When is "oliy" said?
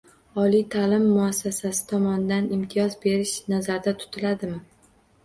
0.43-0.61